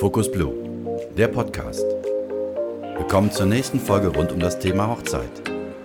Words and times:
Focus 0.00 0.32
Blue, 0.32 0.54
der 1.16 1.28
Podcast. 1.28 1.84
Willkommen 2.96 3.30
zur 3.30 3.44
nächsten 3.44 3.78
Folge 3.78 4.08
rund 4.08 4.32
um 4.32 4.40
das 4.40 4.58
Thema 4.58 4.88
Hochzeit 4.88 5.30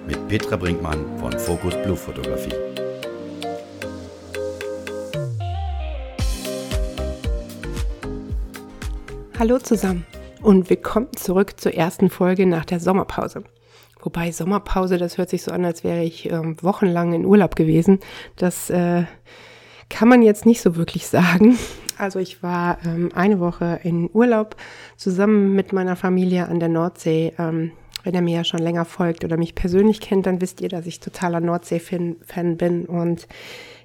mit 0.07 0.27
Petra 0.29 0.55
Brinkmann 0.55 1.05
von 1.19 1.33
Focus 1.37 1.75
Blue 1.83 1.97
Fotografie. 1.97 2.53
Hallo 9.37 9.59
zusammen 9.59 10.05
und 10.41 10.69
willkommen 10.69 11.09
zurück 11.17 11.59
zur 11.59 11.73
ersten 11.73 12.09
Folge 12.09 12.45
nach 12.45 12.63
der 12.63 12.79
Sommerpause. 12.79 13.43
Wobei 14.01 14.31
Sommerpause, 14.31 14.97
das 14.97 15.17
hört 15.17 15.29
sich 15.29 15.43
so 15.43 15.51
an, 15.51 15.65
als 15.65 15.83
wäre 15.83 16.03
ich 16.03 16.29
äh, 16.29 16.63
wochenlang 16.63 17.13
in 17.13 17.25
Urlaub 17.25 17.55
gewesen. 17.55 17.99
Das 18.35 18.69
äh, 18.69 19.03
kann 19.89 20.07
man 20.07 20.21
jetzt 20.21 20.45
nicht 20.45 20.61
so 20.61 20.75
wirklich 20.75 21.07
sagen. 21.07 21.57
Also 21.97 22.17
ich 22.17 22.41
war 22.41 22.79
ähm, 22.83 23.11
eine 23.13 23.39
Woche 23.39 23.79
in 23.83 24.09
Urlaub 24.11 24.55
zusammen 24.97 25.53
mit 25.53 25.71
meiner 25.71 25.95
Familie 25.95 26.47
an 26.47 26.59
der 26.59 26.69
Nordsee. 26.69 27.33
Ähm, 27.37 27.71
wenn 28.03 28.15
ihr 28.15 28.21
mir 28.21 28.37
ja 28.37 28.43
schon 28.43 28.61
länger 28.61 28.85
folgt 28.85 29.23
oder 29.23 29.37
mich 29.37 29.53
persönlich 29.53 30.01
kennt, 30.01 30.25
dann 30.25 30.41
wisst 30.41 30.61
ihr, 30.61 30.69
dass 30.69 30.87
ich 30.87 30.99
totaler 30.99 31.39
Nordsee-Fan 31.39 32.57
bin 32.57 32.85
und 32.85 33.27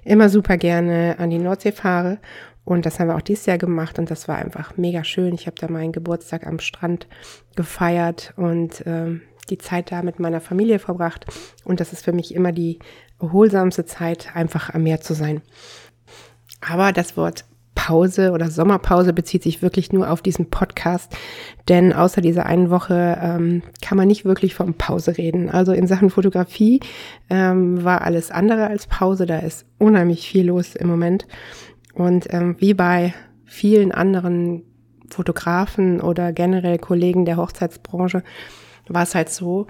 immer 0.03 0.29
super 0.29 0.57
gerne 0.57 1.17
an 1.19 1.29
die 1.29 1.37
Nordsee 1.37 1.71
fahre. 1.71 2.17
Und 2.65 2.85
das 2.85 2.99
haben 2.99 3.07
wir 3.07 3.15
auch 3.15 3.21
dieses 3.21 3.45
Jahr 3.45 3.57
gemacht 3.57 3.99
und 3.99 4.11
das 4.11 4.27
war 4.27 4.37
einfach 4.37 4.75
mega 4.75 5.03
schön. 5.03 5.33
Ich 5.33 5.45
habe 5.45 5.55
da 5.59 5.69
meinen 5.69 5.91
Geburtstag 5.91 6.45
am 6.45 6.59
Strand 6.59 7.07
gefeiert 7.55 8.33
und 8.35 8.83
ähm, 8.85 9.21
die 9.49 9.57
Zeit 9.57 9.91
da 9.91 10.01
mit 10.01 10.19
meiner 10.19 10.41
Familie 10.41 10.79
verbracht. 10.79 11.25
Und 11.63 11.79
das 11.79 11.93
ist 11.93 12.05
für 12.05 12.13
mich 12.13 12.33
immer 12.33 12.51
die 12.51 12.79
erholsamste 13.19 13.85
Zeit, 13.85 14.35
einfach 14.35 14.73
am 14.73 14.83
Meer 14.83 15.01
zu 15.01 15.13
sein. 15.13 15.41
Aber 16.61 16.91
das 16.91 17.17
Wort 17.17 17.45
Pause 17.77 18.31
oder 18.31 18.49
Sommerpause 18.49 19.13
bezieht 19.13 19.43
sich 19.43 19.61
wirklich 19.61 19.93
nur 19.93 20.09
auf 20.09 20.21
diesen 20.21 20.49
Podcast, 20.49 21.15
denn 21.69 21.93
außer 21.93 22.21
dieser 22.21 22.47
einen 22.47 22.71
Woche 22.71 23.17
ähm, 23.21 23.61
kann 23.81 23.97
man 23.97 24.07
nicht 24.07 24.25
wirklich 24.25 24.55
von 24.55 24.73
Pause 24.73 25.17
reden. 25.17 25.49
Also 25.49 25.73
in 25.73 25.85
Sachen 25.87 26.09
Fotografie 26.09 26.79
ähm, 27.29 27.83
war 27.83 28.01
alles 28.01 28.31
andere 28.31 28.67
als 28.67 28.87
Pause, 28.87 29.27
da 29.27 29.37
ist 29.39 29.65
unheimlich 29.77 30.27
viel 30.27 30.47
los 30.47 30.75
im 30.75 30.87
Moment. 30.87 31.27
Und 31.93 32.33
ähm, 32.33 32.55
wie 32.59 32.73
bei 32.73 33.13
vielen 33.45 33.91
anderen 33.91 34.63
Fotografen 35.09 36.01
oder 36.01 36.33
generell 36.33 36.79
Kollegen 36.79 37.25
der 37.25 37.37
Hochzeitsbranche 37.37 38.23
war 38.89 39.03
es 39.03 39.15
halt 39.15 39.29
so, 39.29 39.67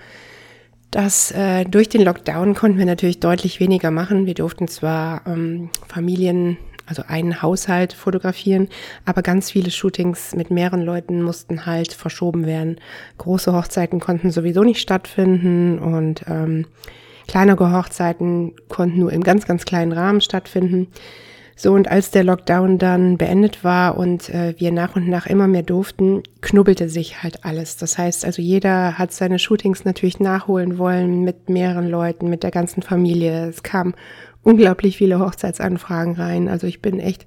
dass 0.92 1.32
äh, 1.32 1.66
durch 1.66 1.90
den 1.90 2.02
Lockdown 2.02 2.56
konnten 2.56 2.78
wir 2.78 2.86
natürlich 2.86 3.20
deutlich 3.20 3.60
weniger 3.60 3.92
machen. 3.92 4.26
Wir 4.26 4.34
durften 4.34 4.68
zwar 4.68 5.22
ähm, 5.28 5.70
Familien 5.88 6.58
also 6.88 7.04
einen 7.06 7.42
Haushalt 7.42 7.94
fotografieren, 7.94 8.70
aber 9.06 9.22
ganz 9.22 9.52
viele 9.52 9.72
Shootings 9.72 10.36
mit 10.36 10.50
mehreren 10.52 10.82
Leuten 10.82 11.22
mussten 11.22 11.66
halt 11.66 11.92
verschoben 11.92 12.46
werden. 12.46 12.78
Große 13.18 13.54
Hochzeiten 13.54 14.00
konnten 14.00 14.32
sowieso 14.32 14.64
nicht 14.64 14.80
stattfinden 14.80 15.80
und 15.80 16.24
ähm, 16.28 16.66
kleinere 17.28 17.74
Hochzeiten 17.74 18.54
konnten 18.70 19.00
nur 19.00 19.12
im 19.12 19.22
ganz, 19.22 19.46
ganz 19.46 19.66
kleinen 19.66 19.92
Rahmen 19.92 20.22
stattfinden. 20.22 20.88
So, 21.60 21.74
und 21.74 21.90
als 21.90 22.12
der 22.12 22.24
Lockdown 22.24 22.78
dann 22.78 23.18
beendet 23.18 23.64
war 23.64 23.98
und 23.98 24.30
äh, 24.30 24.54
wir 24.60 24.72
nach 24.72 24.96
und 24.96 25.10
nach 25.10 25.26
immer 25.26 25.48
mehr 25.48 25.64
durften, 25.64 26.22
knubbelte 26.42 26.88
sich 26.88 27.24
halt 27.24 27.44
alles. 27.46 27.78
Das 27.78 27.98
heißt, 27.98 28.26
also 28.26 28.44
jeder 28.44 29.00
hat 29.00 29.12
seine 29.12 29.40
Shootings 29.40 29.84
natürlich 29.84 30.20
nachholen 30.20 30.78
wollen 30.78 31.24
mit 31.24 31.50
mehreren 31.50 31.90
Leuten, 31.90 32.30
mit 32.30 32.44
der 32.44 32.52
ganzen 32.52 32.84
Familie. 32.84 33.48
Es 33.48 33.64
kam 33.64 33.96
unglaublich 34.44 34.98
viele 34.98 35.18
Hochzeitsanfragen 35.18 36.14
rein. 36.14 36.48
Also 36.48 36.68
ich 36.68 36.80
bin 36.80 37.00
echt 37.00 37.26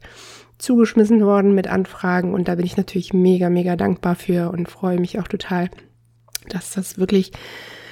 zugeschmissen 0.59 1.25
worden 1.25 1.53
mit 1.53 1.67
Anfragen 1.67 2.33
und 2.33 2.47
da 2.47 2.55
bin 2.55 2.67
ich 2.67 2.77
natürlich 2.77 3.13
mega, 3.13 3.51
mega 3.51 3.75
dankbar 3.75 4.15
für 4.15 4.53
und 4.53 4.71
freue 4.71 5.01
mich 5.01 5.19
auch 5.19 5.27
total, 5.27 5.71
dass 6.49 6.71
das 6.71 6.99
wirklich 6.99 7.33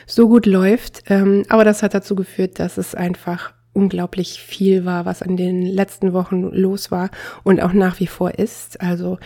so 0.07 0.29
gut 0.29 0.47
läuft. 0.47 1.03
Ähm, 1.09 1.43
aber 1.49 1.65
das 1.65 1.83
hat 1.83 1.95
dazu 1.95 2.15
geführt, 2.15 2.61
dass 2.61 2.79
es 2.79 2.95
einfach 2.95 3.55
unglaublich 3.73 4.41
viel 4.43 4.85
war, 4.85 5.05
was 5.05 5.23
an 5.23 5.37
den 5.37 5.63
letzten 5.63 6.13
Wochen 6.13 6.43
los 6.43 6.91
war 6.91 7.11
und 7.45 7.63
auch 7.63 7.73
nach 7.73 8.01
wie 8.01 8.07
vor 8.07 8.39
ist. 8.39 8.81
Also 8.81 9.19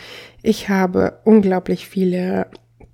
ich 0.42 0.68
habe 0.68 1.18
unglaublich 1.24 1.86
viele 1.88 2.46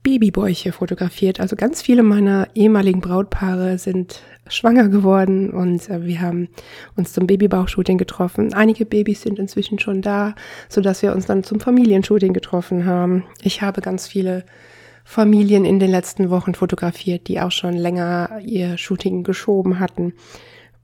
Babybäuche 0.03 0.73
fotografiert. 0.73 1.41
Also 1.41 1.57
ganz 1.57 1.83
viele 1.83 2.03
meiner 2.03 2.49
ehemaligen 2.55 3.01
Brautpaare 3.01 3.79
sind 3.79 4.23
schwanger 4.49 4.89
geworden 4.89 5.51
und 5.51 5.89
äh, 5.91 6.07
wir 6.07 6.21
haben 6.21 6.49
uns 6.97 7.13
zum 7.13 7.27
Babybauchshooting 7.27 7.99
getroffen. 7.99 8.55
Einige 8.55 8.87
Babys 8.87 9.23
sind 9.23 9.39
inzwischen 9.39 9.79
schon 9.79 10.01
da, 10.01 10.35
so 10.69 10.81
dass 10.81 11.03
wir 11.03 11.13
uns 11.13 11.27
dann 11.27 11.45
zum 11.45 11.61
Familienshooting 11.61 12.33
getroffen 12.33 12.87
haben. 12.87 13.25
Ich 13.43 13.61
habe 13.61 13.81
ganz 13.83 14.07
viele 14.07 14.45
Familien 15.05 15.65
in 15.65 15.79
den 15.79 15.91
letzten 15.91 16.31
Wochen 16.31 16.55
fotografiert, 16.55 17.29
die 17.29 17.41
auch 17.41 17.53
schon 17.53 17.75
länger 17.75 18.41
ihr 18.45 18.79
Shooting 18.79 19.25
geschoben 19.25 19.79
hatten. 19.81 20.15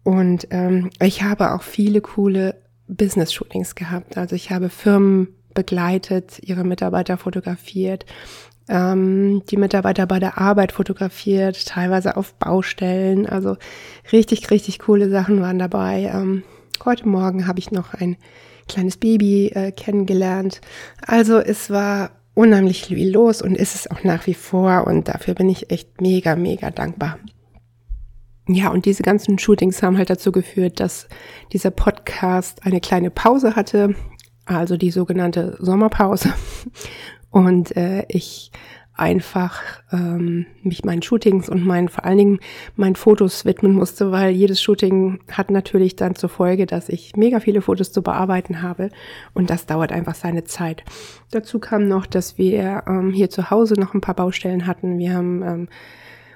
Und 0.05 0.47
ähm, 0.51 0.91
ich 1.01 1.23
habe 1.23 1.53
auch 1.53 1.63
viele 1.63 2.01
coole 2.01 2.57
Business-Shootings 2.89 3.75
gehabt. 3.75 4.17
Also 4.17 4.37
ich 4.37 4.51
habe 4.51 4.69
Firmen 4.69 5.29
begleitet, 5.55 6.39
ihre 6.43 6.65
Mitarbeiter 6.65 7.17
fotografiert 7.17 8.05
ähm, 8.69 9.43
die 9.51 9.57
Mitarbeiter 9.57 10.07
bei 10.07 10.19
der 10.19 10.39
Arbeit 10.39 10.73
fotografiert, 10.73 11.67
teilweise 11.67 12.17
auf 12.17 12.35
Baustellen. 12.35 13.27
Also 13.27 13.57
richtig, 14.13 14.51
richtig 14.51 14.79
coole 14.79 15.11
Sachen 15.11 15.41
waren 15.41 15.59
dabei. 15.59 16.11
Ähm, 16.13 16.43
heute 16.85 17.09
Morgen 17.09 17.47
habe 17.47 17.59
ich 17.59 17.71
noch 17.71 17.95
ein 17.95 18.17
kleines 18.69 18.97
Baby 18.97 19.49
äh, 19.49 19.73
kennengelernt. 19.73 20.61
Also 21.07 21.39
es 21.39 21.71
war 21.71 22.11
unheimlich 22.35 22.87
viel 22.87 23.13
los 23.13 23.43
und 23.43 23.57
ist 23.57 23.75
es 23.75 23.91
auch 23.91 24.03
nach 24.03 24.27
wie 24.27 24.35
vor 24.35 24.87
und 24.87 25.09
dafür 25.09 25.35
bin 25.35 25.49
ich 25.49 25.71
echt 25.71 26.01
mega, 26.01 26.35
mega 26.35 26.71
dankbar. 26.71 27.19
Ja, 28.47 28.71
und 28.71 28.85
diese 28.85 29.03
ganzen 29.03 29.39
Shootings 29.39 29.83
haben 29.83 29.97
halt 29.97 30.11
dazu 30.11 30.31
geführt, 30.31 30.79
dass 30.79 31.09
dieser 31.53 31.71
Podcast 31.71 32.65
eine 32.67 32.81
kleine 32.81 33.11
Pause 33.11 33.57
hatte, 33.57 33.95
also 34.45 34.77
die 34.77 34.91
sogenannte 34.91 35.57
Sommerpause 35.61 36.35
und 37.31 37.75
äh, 37.77 38.05
ich 38.09 38.53
einfach 38.97 39.61
ähm, 39.93 40.47
mich 40.63 40.85
meinen 40.85 41.03
Shootings 41.03 41.49
und 41.49 41.65
meinen 41.67 41.89
vor 41.89 42.05
allen 42.05 42.19
Dingen 42.19 42.39
meinen 42.77 42.95
Fotos 42.95 43.45
widmen 43.45 43.73
musste, 43.73 44.13
weil 44.13 44.31
jedes 44.31 44.63
Shooting 44.63 45.21
hat 45.33 45.51
natürlich 45.51 45.97
dann 45.97 46.15
zur 46.15 46.29
Folge, 46.29 46.67
dass 46.67 46.89
ich 46.89 47.17
mega 47.17 47.41
viele 47.41 47.61
Fotos 47.61 47.91
zu 47.91 48.03
bearbeiten 48.03 48.63
habe 48.63 48.91
und 49.33 49.51
das 49.51 49.67
dauert 49.67 49.91
einfach 49.91 50.15
seine 50.15 50.45
Zeit. 50.45 50.85
Dazu 51.33 51.59
kam 51.59 51.89
noch, 51.89 52.07
dass 52.07 52.39
wir 52.39 52.85
ähm, 52.87 53.11
hier 53.13 53.31
zu 53.31 53.51
Hause 53.51 53.75
noch 53.75 53.95
ein 53.95 54.01
paar 54.01 54.15
Baustellen 54.15 54.67
hatten. 54.67 54.99
Wir 54.99 55.15
haben 55.15 55.43
ähm, 55.43 55.69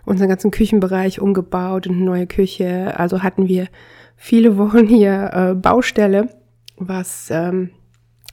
unseren 0.08 0.28
ganzen 0.28 0.50
Küchenbereich 0.50 1.20
umgebaut 1.20 1.86
und 1.86 1.96
eine 1.96 2.04
neue 2.04 2.26
Küche. 2.26 2.98
Also 2.98 3.22
hatten 3.22 3.48
wir 3.48 3.68
viele 4.16 4.56
Wochen 4.56 4.86
hier 4.86 5.30
äh, 5.32 5.54
Baustelle, 5.54 6.28
was 6.76 7.28
ähm, 7.30 7.70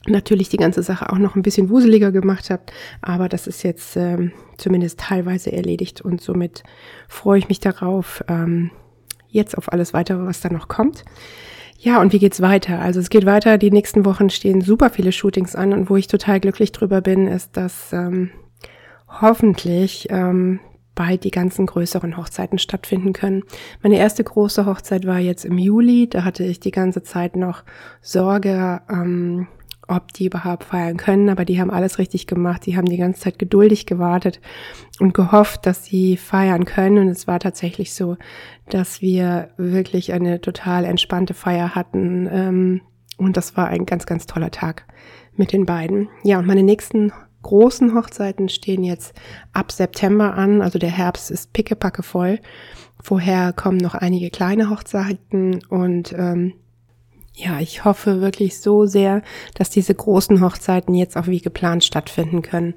natürlich 0.07 0.49
die 0.49 0.57
ganze 0.57 0.83
Sache 0.83 1.11
auch 1.11 1.17
noch 1.17 1.35
ein 1.35 1.41
bisschen 1.41 1.69
wuseliger 1.69 2.11
gemacht 2.11 2.49
habt, 2.49 2.71
aber 3.01 3.29
das 3.29 3.47
ist 3.47 3.63
jetzt 3.63 3.95
ähm, 3.97 4.31
zumindest 4.57 4.99
teilweise 4.99 5.51
erledigt 5.51 6.01
und 6.01 6.21
somit 6.21 6.63
freue 7.07 7.39
ich 7.39 7.49
mich 7.49 7.59
darauf, 7.59 8.23
ähm, 8.27 8.71
jetzt 9.27 9.57
auf 9.57 9.71
alles 9.71 9.93
weitere, 9.93 10.25
was 10.25 10.41
da 10.41 10.49
noch 10.49 10.67
kommt. 10.67 11.03
Ja, 11.77 12.01
und 12.01 12.13
wie 12.13 12.19
geht's 12.19 12.41
weiter? 12.41 12.79
Also 12.79 12.99
es 12.99 13.09
geht 13.09 13.25
weiter, 13.25 13.57
die 13.57 13.71
nächsten 13.71 14.05
Wochen 14.05 14.29
stehen 14.29 14.61
super 14.61 14.89
viele 14.89 15.11
Shootings 15.11 15.55
an 15.55 15.73
und 15.73 15.89
wo 15.89 15.97
ich 15.97 16.07
total 16.07 16.39
glücklich 16.39 16.71
drüber 16.71 17.01
bin, 17.01 17.27
ist, 17.27 17.57
dass 17.57 17.91
ähm, 17.91 18.31
hoffentlich 19.07 20.07
ähm, 20.09 20.59
bald 20.95 21.23
die 21.23 21.31
ganzen 21.31 21.65
größeren 21.65 22.17
Hochzeiten 22.17 22.57
stattfinden 22.57 23.13
können. 23.13 23.43
Meine 23.83 23.97
erste 23.97 24.23
große 24.23 24.65
Hochzeit 24.65 25.05
war 25.05 25.19
jetzt 25.19 25.45
im 25.45 25.57
Juli, 25.57 26.07
da 26.09 26.23
hatte 26.23 26.43
ich 26.43 26.59
die 26.59 26.71
ganze 26.71 27.03
Zeit 27.03 27.35
noch 27.35 27.63
Sorge, 28.01 28.81
ähm, 28.89 29.47
ob 29.87 30.13
die 30.13 30.25
überhaupt 30.25 30.63
feiern 30.63 30.97
können, 30.97 31.29
aber 31.29 31.45
die 31.45 31.59
haben 31.59 31.69
alles 31.69 31.99
richtig 31.99 32.27
gemacht. 32.27 32.65
Die 32.65 32.75
haben 32.75 32.87
die 32.87 32.97
ganze 32.97 33.21
Zeit 33.21 33.39
geduldig 33.39 33.85
gewartet 33.85 34.39
und 34.99 35.13
gehofft, 35.13 35.65
dass 35.65 35.85
sie 35.85 36.17
feiern 36.17 36.65
können. 36.65 36.97
Und 36.97 37.09
es 37.09 37.27
war 37.27 37.39
tatsächlich 37.39 37.93
so, 37.93 38.17
dass 38.69 39.01
wir 39.01 39.49
wirklich 39.57 40.13
eine 40.13 40.41
total 40.41 40.85
entspannte 40.85 41.33
Feier 41.33 41.75
hatten. 41.75 42.27
Ähm, 42.31 42.81
und 43.17 43.37
das 43.37 43.55
war 43.55 43.67
ein 43.67 43.85
ganz, 43.85 44.05
ganz 44.05 44.25
toller 44.25 44.51
Tag 44.51 44.85
mit 45.35 45.51
den 45.51 45.65
beiden. 45.65 46.09
Ja, 46.23 46.39
und 46.39 46.47
meine 46.47 46.63
nächsten 46.63 47.11
großen 47.45 47.93
Hochzeiten 47.93 48.49
stehen 48.49 48.83
jetzt 48.83 49.13
ab 49.53 49.71
September 49.71 50.33
an. 50.33 50.63
Also 50.63 50.79
der 50.79 50.89
Herbst 50.89 51.29
ist 51.29 51.53
pickepacke 51.53 52.01
voll. 52.01 52.39
Vorher 53.01 53.53
kommen 53.53 53.77
noch 53.77 53.93
einige 53.93 54.31
kleine 54.31 54.71
Hochzeiten 54.71 55.63
und 55.69 56.11
ähm, 56.13 56.53
ja, 57.33 57.59
ich 57.59 57.85
hoffe 57.85 58.19
wirklich 58.19 58.59
so 58.59 58.85
sehr, 58.87 59.21
dass 59.53 59.69
diese 59.69 59.93
großen 59.93 60.41
Hochzeiten 60.41 60.95
jetzt 60.95 61.17
auch 61.17 61.27
wie 61.27 61.39
geplant 61.39 61.83
stattfinden 61.83 62.41
können. 62.41 62.73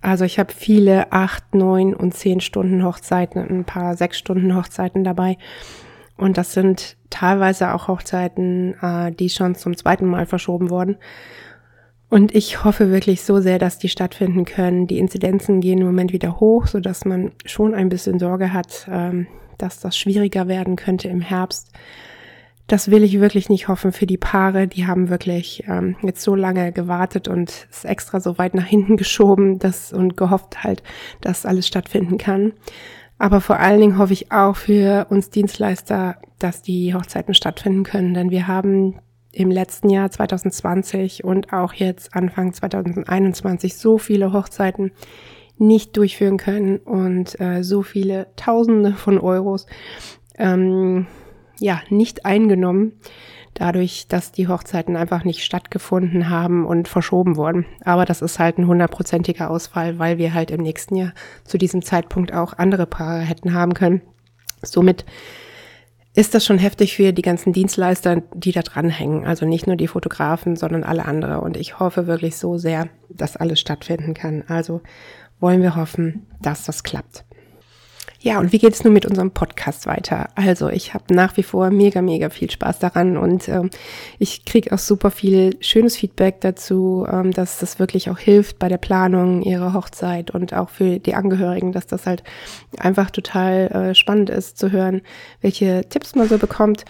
Also 0.00 0.24
ich 0.24 0.40
habe 0.40 0.52
viele 0.52 1.12
acht, 1.12 1.54
neun 1.54 1.94
und 1.94 2.12
zehn 2.12 2.40
Stunden 2.40 2.84
Hochzeiten, 2.84 3.40
ein 3.40 3.64
paar 3.64 3.96
sechs 3.96 4.18
Stunden 4.18 4.56
Hochzeiten 4.56 5.04
dabei. 5.04 5.38
Und 6.16 6.38
das 6.38 6.54
sind 6.54 6.96
teilweise 7.08 7.72
auch 7.72 7.86
Hochzeiten, 7.86 8.74
äh, 8.82 9.12
die 9.12 9.30
schon 9.30 9.54
zum 9.54 9.76
zweiten 9.76 10.06
Mal 10.06 10.26
verschoben 10.26 10.70
wurden. 10.70 10.96
Und 12.12 12.34
ich 12.34 12.62
hoffe 12.62 12.90
wirklich 12.90 13.22
so 13.22 13.40
sehr, 13.40 13.58
dass 13.58 13.78
die 13.78 13.88
stattfinden 13.88 14.44
können. 14.44 14.86
Die 14.86 14.98
Inzidenzen 14.98 15.62
gehen 15.62 15.78
im 15.78 15.86
Moment 15.86 16.12
wieder 16.12 16.40
hoch, 16.40 16.66
so 16.66 16.78
dass 16.78 17.06
man 17.06 17.32
schon 17.46 17.74
ein 17.74 17.88
bisschen 17.88 18.18
Sorge 18.18 18.52
hat, 18.52 18.86
ähm, 18.92 19.28
dass 19.56 19.80
das 19.80 19.96
schwieriger 19.96 20.46
werden 20.46 20.76
könnte 20.76 21.08
im 21.08 21.22
Herbst. 21.22 21.70
Das 22.66 22.90
will 22.90 23.02
ich 23.02 23.18
wirklich 23.18 23.48
nicht 23.48 23.68
hoffen 23.68 23.92
für 23.92 24.04
die 24.04 24.18
Paare. 24.18 24.68
Die 24.68 24.86
haben 24.86 25.08
wirklich 25.08 25.64
ähm, 25.66 25.96
jetzt 26.02 26.20
so 26.20 26.34
lange 26.34 26.70
gewartet 26.70 27.28
und 27.28 27.66
es 27.70 27.86
extra 27.86 28.20
so 28.20 28.36
weit 28.36 28.52
nach 28.52 28.66
hinten 28.66 28.96
geschoben 28.98 29.58
dass, 29.58 29.90
und 29.90 30.14
gehofft 30.14 30.62
halt, 30.62 30.82
dass 31.22 31.46
alles 31.46 31.66
stattfinden 31.66 32.18
kann. 32.18 32.52
Aber 33.16 33.40
vor 33.40 33.58
allen 33.58 33.80
Dingen 33.80 33.96
hoffe 33.96 34.12
ich 34.12 34.30
auch 34.30 34.56
für 34.56 35.06
uns 35.08 35.30
Dienstleister, 35.30 36.18
dass 36.38 36.60
die 36.60 36.92
Hochzeiten 36.92 37.32
stattfinden 37.32 37.84
können, 37.84 38.12
denn 38.12 38.30
wir 38.30 38.48
haben 38.48 38.98
im 39.32 39.50
letzten 39.50 39.88
Jahr 39.88 40.10
2020 40.10 41.24
und 41.24 41.52
auch 41.52 41.72
jetzt 41.72 42.14
Anfang 42.14 42.52
2021 42.52 43.76
so 43.76 43.98
viele 43.98 44.32
Hochzeiten 44.32 44.92
nicht 45.58 45.96
durchführen 45.96 46.36
können 46.36 46.78
und 46.78 47.40
äh, 47.40 47.62
so 47.62 47.82
viele 47.82 48.26
Tausende 48.36 48.92
von 48.92 49.18
Euros 49.18 49.66
ähm, 50.38 51.06
ja 51.60 51.80
nicht 51.88 52.24
eingenommen, 52.26 52.92
dadurch, 53.54 54.06
dass 54.08 54.32
die 54.32 54.48
Hochzeiten 54.48 54.96
einfach 54.96 55.24
nicht 55.24 55.44
stattgefunden 55.44 56.28
haben 56.28 56.66
und 56.66 56.88
verschoben 56.88 57.36
wurden. 57.36 57.66
Aber 57.84 58.04
das 58.04 58.22
ist 58.22 58.38
halt 58.38 58.58
ein 58.58 58.66
hundertprozentiger 58.66 59.50
Ausfall, 59.50 59.98
weil 59.98 60.18
wir 60.18 60.34
halt 60.34 60.50
im 60.50 60.62
nächsten 60.62 60.96
Jahr 60.96 61.12
zu 61.44 61.58
diesem 61.58 61.82
Zeitpunkt 61.82 62.32
auch 62.32 62.54
andere 62.54 62.86
Paare 62.86 63.20
hätten 63.20 63.54
haben 63.54 63.74
können. 63.74 64.02
Somit 64.62 65.04
ist 66.14 66.34
das 66.34 66.44
schon 66.44 66.58
heftig 66.58 66.94
für 66.94 67.12
die 67.12 67.22
ganzen 67.22 67.52
Dienstleister, 67.52 68.22
die 68.34 68.52
da 68.52 68.62
dranhängen. 68.62 69.24
Also 69.26 69.46
nicht 69.46 69.66
nur 69.66 69.76
die 69.76 69.88
Fotografen, 69.88 70.56
sondern 70.56 70.84
alle 70.84 71.06
andere. 71.06 71.40
Und 71.40 71.56
ich 71.56 71.78
hoffe 71.78 72.06
wirklich 72.06 72.36
so 72.36 72.58
sehr, 72.58 72.88
dass 73.08 73.36
alles 73.36 73.60
stattfinden 73.60 74.12
kann. 74.12 74.44
Also 74.46 74.82
wollen 75.40 75.62
wir 75.62 75.74
hoffen, 75.74 76.26
dass 76.40 76.64
das 76.64 76.82
klappt. 76.82 77.24
Ja, 78.22 78.38
und 78.38 78.52
wie 78.52 78.58
geht 78.58 78.72
es 78.72 78.84
nun 78.84 78.92
mit 78.92 79.04
unserem 79.04 79.32
Podcast 79.32 79.86
weiter? 79.86 80.28
Also, 80.36 80.68
ich 80.68 80.94
habe 80.94 81.12
nach 81.12 81.36
wie 81.36 81.42
vor 81.42 81.70
mega, 81.70 82.02
mega 82.02 82.30
viel 82.30 82.48
Spaß 82.48 82.78
daran 82.78 83.16
und 83.16 83.48
ähm, 83.48 83.68
ich 84.20 84.44
kriege 84.44 84.72
auch 84.72 84.78
super 84.78 85.10
viel 85.10 85.56
schönes 85.58 85.96
Feedback 85.96 86.40
dazu, 86.40 87.04
ähm, 87.10 87.32
dass 87.32 87.58
das 87.58 87.80
wirklich 87.80 88.10
auch 88.10 88.20
hilft 88.20 88.60
bei 88.60 88.68
der 88.68 88.78
Planung 88.78 89.42
ihrer 89.42 89.74
Hochzeit 89.74 90.30
und 90.30 90.54
auch 90.54 90.70
für 90.70 91.00
die 91.00 91.16
Angehörigen, 91.16 91.72
dass 91.72 91.88
das 91.88 92.06
halt 92.06 92.22
einfach 92.78 93.10
total 93.10 93.66
äh, 93.90 93.94
spannend 93.96 94.30
ist 94.30 94.56
zu 94.56 94.70
hören, 94.70 95.02
welche 95.40 95.84
Tipps 95.88 96.14
man 96.14 96.28
so 96.28 96.38
bekommt. 96.38 96.84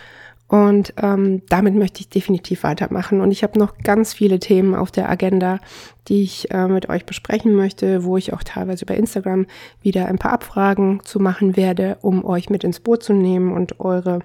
Und 0.53 0.93
ähm, 0.99 1.41
damit 1.49 1.75
möchte 1.75 2.01
ich 2.01 2.11
definitiv 2.11 2.63
weitermachen. 2.63 3.23
Und 3.23 3.31
ich 3.31 3.43
habe 3.43 3.59
noch 3.59 3.79
ganz 3.79 4.13
viele 4.13 4.39
Themen 4.39 4.75
auf 4.75 4.91
der 4.91 5.09
Agenda, 5.09 5.61
die 6.09 6.25
ich 6.25 6.51
äh, 6.51 6.69
mit 6.69 6.91
euch 6.91 7.07
besprechen 7.07 7.57
möchte, 7.57 8.05
wo 8.05 8.19
ich 8.19 8.35
auch 8.35 8.43
teilweise 8.43 8.85
über 8.85 8.95
Instagram 8.95 9.47
wieder 9.81 10.09
ein 10.09 10.19
paar 10.19 10.35
Abfragen 10.35 11.01
zu 11.05 11.21
machen 11.21 11.57
werde, 11.57 11.97
um 12.03 12.23
euch 12.23 12.51
mit 12.51 12.65
ins 12.65 12.81
Boot 12.81 13.03
zu 13.03 13.15
nehmen 13.15 13.51
und 13.51 13.81
eure 13.81 14.19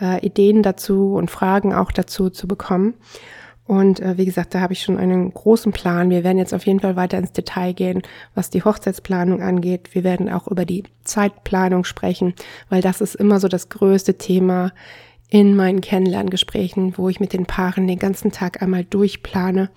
äh, 0.00 0.24
Ideen 0.24 0.62
dazu 0.62 1.14
und 1.14 1.28
Fragen 1.28 1.74
auch 1.74 1.90
dazu 1.90 2.30
zu 2.30 2.46
bekommen. 2.46 2.94
Und 3.64 3.98
äh, 3.98 4.16
wie 4.16 4.26
gesagt, 4.26 4.54
da 4.54 4.60
habe 4.60 4.74
ich 4.74 4.82
schon 4.82 4.96
einen 4.96 5.34
großen 5.34 5.72
Plan. 5.72 6.08
Wir 6.08 6.22
werden 6.22 6.38
jetzt 6.38 6.54
auf 6.54 6.66
jeden 6.66 6.78
Fall 6.78 6.94
weiter 6.94 7.18
ins 7.18 7.32
Detail 7.32 7.72
gehen, 7.72 8.02
was 8.36 8.48
die 8.48 8.62
Hochzeitsplanung 8.62 9.42
angeht. 9.42 9.88
Wir 9.92 10.04
werden 10.04 10.28
auch 10.28 10.46
über 10.46 10.64
die 10.64 10.84
Zeitplanung 11.02 11.82
sprechen, 11.82 12.34
weil 12.68 12.80
das 12.80 13.00
ist 13.00 13.16
immer 13.16 13.40
so 13.40 13.48
das 13.48 13.70
größte 13.70 14.18
Thema 14.18 14.70
in 15.28 15.54
meinen 15.54 15.80
Kennenlerngesprächen, 15.80 16.96
wo 16.96 17.08
ich 17.08 17.20
mit 17.20 17.32
den 17.32 17.46
Paaren 17.46 17.86
den 17.86 17.98
ganzen 17.98 18.32
Tag 18.32 18.62
einmal 18.62 18.84
durchplane, 18.84 19.70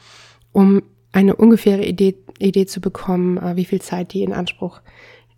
um 0.51 0.81
eine 1.11 1.35
ungefähre 1.35 1.83
Idee, 1.83 2.15
Idee 2.39 2.65
zu 2.65 2.79
bekommen, 2.79 3.37
äh, 3.37 3.55
wie 3.55 3.65
viel 3.65 3.81
Zeit 3.81 4.13
die 4.13 4.23
in 4.23 4.33
Anspruch 4.33 4.81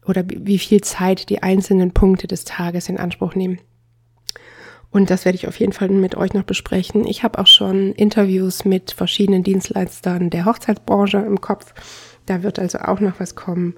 oder 0.05 0.23
wie 0.27 0.59
viel 0.59 0.81
Zeit 0.81 1.29
die 1.29 1.41
einzelnen 1.41 1.91
Punkte 1.91 2.27
des 2.27 2.43
Tages 2.43 2.89
in 2.89 2.97
Anspruch 2.97 3.35
nehmen. 3.35 3.59
Und 4.91 5.09
das 5.09 5.25
werde 5.25 5.37
ich 5.37 5.47
auf 5.47 5.59
jeden 5.59 5.73
Fall 5.73 5.89
mit 5.89 6.15
euch 6.15 6.33
noch 6.33 6.43
besprechen. 6.43 7.07
Ich 7.07 7.23
habe 7.23 7.39
auch 7.39 7.47
schon 7.47 7.93
Interviews 7.93 8.63
mit 8.63 8.91
verschiedenen 8.91 9.43
Dienstleistern 9.43 10.29
der 10.29 10.45
Hochzeitsbranche 10.45 11.17
im 11.17 11.41
Kopf. 11.41 11.73
Da 12.27 12.43
wird 12.43 12.59
also 12.59 12.77
auch 12.77 12.99
noch 12.99 13.19
was 13.19 13.33
kommen. 13.33 13.73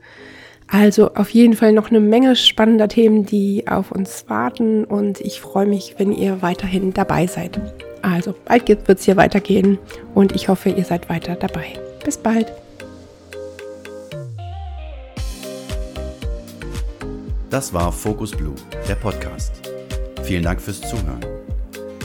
Also 0.67 1.13
auf 1.13 1.29
jeden 1.29 1.56
Fall 1.56 1.73
noch 1.73 1.89
eine 1.89 2.00
Menge 2.00 2.35
spannender 2.35 2.88
Themen, 2.88 3.25
die 3.25 3.67
auf 3.67 3.91
uns 3.91 4.25
warten 4.27 4.83
und 4.83 5.21
ich 5.21 5.39
freue 5.39 5.67
mich, 5.67 5.95
wenn 5.97 6.12
ihr 6.12 6.41
weiterhin 6.41 6.91
dabei 6.94 7.27
seid. 7.27 7.59
Also 8.01 8.33
bald 8.45 8.67
wird 8.67 8.89
es 8.89 9.06
hier 9.06 9.15
weitergehen 9.15 9.77
und 10.13 10.33
ich 10.33 10.50
hoffe, 10.50 10.69
ihr 10.69 10.83
seid 10.83 11.09
weiter 11.09 11.35
dabei. 11.35 11.65
Bis 12.03 12.17
bald. 12.17 12.51
Das 17.50 17.73
war 17.73 17.91
Focus 17.91 18.31
Blue, 18.31 18.56
der 18.88 18.95
Podcast. 18.95 19.53
Vielen 20.23 20.44
Dank 20.44 20.59
fürs 20.59 20.81
Zuhören. 20.81 21.23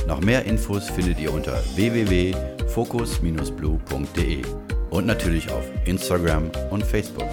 Noch 0.06 0.20
mehr 0.20 0.44
Infos 0.44 0.88
findet 0.88 1.18
ihr 1.18 1.32
unter 1.32 1.54
www.focus-blue.de 1.74 4.42
und 4.90 5.06
natürlich 5.06 5.50
auf 5.50 5.64
Instagram 5.86 6.50
und 6.70 6.84
Facebook. 6.84 7.28